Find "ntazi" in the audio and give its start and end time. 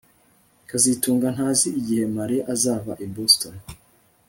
1.35-1.67